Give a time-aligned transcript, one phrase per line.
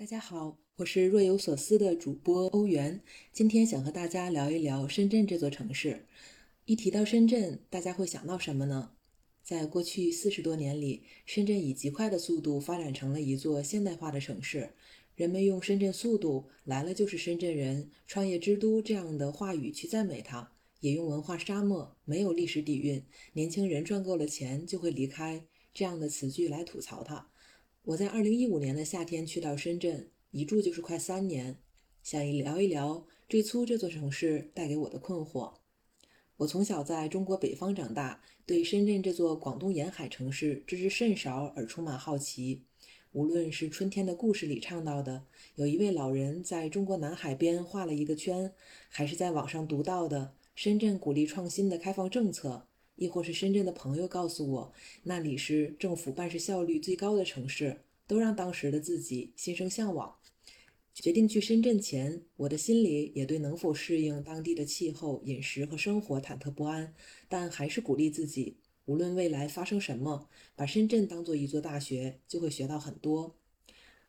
[0.00, 3.02] 大家好，我是若有所思的主播欧元。
[3.34, 6.06] 今天想和大家聊一聊深圳这座城市。
[6.64, 8.92] 一提到深圳，大家会想到什么呢？
[9.42, 14.70] 在过去四十多年里，深圳以极快的速度发展成了一座现代化的城市。
[15.16, 23.04] 人们用“深圳速度来了就是深圳人”“创业之都”这样的话语去赞美它，也用“文化沙漠”“没有历史底蕴
[23.34, 25.44] ”“年轻人赚够了钱就会离开”
[25.74, 27.28] 这样的词句来吐槽它。
[27.84, 31.56] 我在二零一五年的夏天去到深圳，一住就是快三年。
[32.02, 35.54] 想聊一聊最初这座城市带给我的困惑。
[36.36, 42.64] 我从小在中国北方长大，对深圳这座广东沿海城市知之甚少，而充满好奇。
[43.12, 45.24] 无论是《春天的故事》里唱到的
[45.54, 48.52] 有一位老人在中国南海边画了一个圈，
[48.90, 52.66] 还是在网上读到的深圳鼓励创新的开放政策。
[53.00, 54.72] 亦或是深圳的朋友告诉我，
[55.04, 60.16] 那里是政府办事效率最高的城市，都让当时的自己心生向往。
[60.92, 66.92] 决定去深圳前，我的心里也对能否适应当地的气候、饮食和生活忐忑不安，
[67.26, 73.34] 但还是鼓励自己，无论未来发生什么，把深圳当做一座大学，就会学到很多。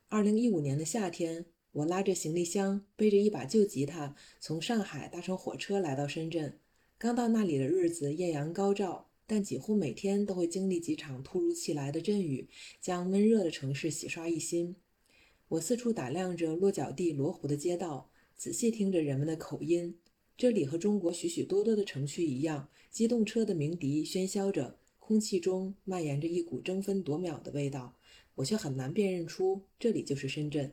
[0.10, 6.60] 二零一五年的夏天，我拉着行李箱，背着一把旧吉他，从上海搭乘火车来到深圳。
[7.02, 12.48] 刚到那里的日子，艳阳高照，但几乎每天都会经历几场突如其来的阵雨，
[12.80, 14.76] 将温热的城市洗刷一新。
[15.48, 19.98] 我四处打量着落脚地罗湖的街道，仔细听着人们的口音。
[20.38, 27.96] 这里和中国许许多多的城区一样，机动车的鸣笛喧嚣着，空气中蔓延着一股争分夺秒的味道。
[28.36, 30.72] 我却很难辨认出这里就是深圳。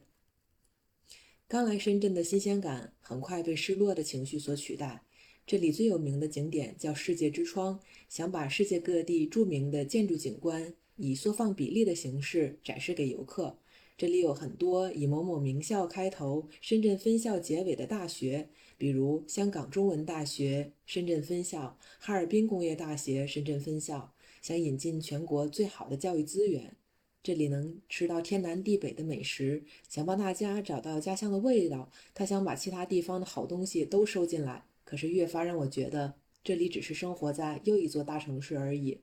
[1.49, 5.05] 刚来深圳的新鲜感，很快被失落的情绪所取代。
[5.49, 13.57] 这里最有名的景点叫世界之窗，想把世界各地著名的建筑景观以缩放比例的形式展示给游客。
[13.97, 26.77] 这里有很多以某某名校开头、深圳分校结尾的大学，比如香港中文大学深圳分校、哈尔滨工业大学深圳分校，想引进全国最好的教育资源。
[27.23, 31.91] 这里能吃到天南地北的美食，想帮大家找到家乡的味道。
[32.13, 34.67] 他想把其他地方的好东西都收进来。
[34.89, 39.03] 可是越发让我觉得，这里只是生活在又一座大城市而已。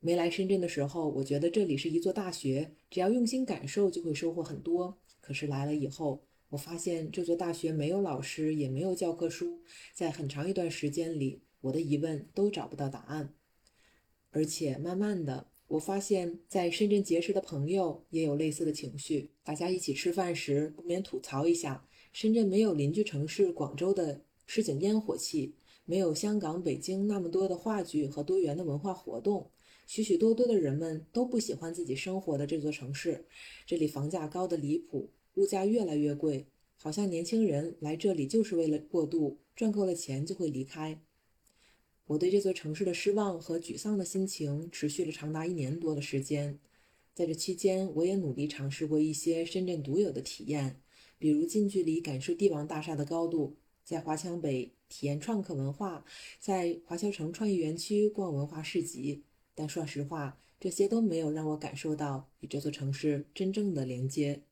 [0.00, 4.96] 没来深圳的时候，我觉得这里是一座大学，只要用心感受就会收获很多。
[5.20, 9.60] 可是来了以后，我发现这座大学没有老师，也没有教科书，
[9.92, 13.34] 在很长一段时间里，我的疑问都找不到答案。
[14.30, 24.22] 而且慢慢的，我发现在深圳结识的朋友也有类似的情绪，大家一起吃饭时不免吐槽一下：深圳没有邻居城市广州的。
[24.46, 29.50] 市井烟火气没有香港、北京那么多的话剧和多元的文化活动，
[29.86, 33.26] 许许多多的人们都不喜欢自己生活的这座城市。
[33.66, 36.46] 这里房价高的离谱，物价越来越贵，
[36.76, 41.00] 好像年轻人来这里就是为了过渡，赚够了钱就会离开。
[42.06, 46.58] 我对这座城市的失望和沮丧的心情持续了长达一年多的时间。
[47.12, 50.80] 在这期间，我也努力尝试过一些深圳独有的体验，
[51.18, 53.56] 比如近距离感受帝王大厦的高度。
[53.86, 56.04] 在华强北体验创客文化，
[56.40, 59.22] 在华侨城创意园区逛文化市集，
[59.54, 64.42] 但说实话，这些都没有让我感受到与这座城市真正的连接。